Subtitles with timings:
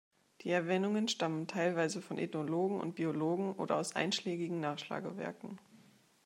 [0.41, 5.59] Die Erwähnungen stammen teilweise von Ethnologen und Biologen oder aus einschlägigen Nachschlagewerken.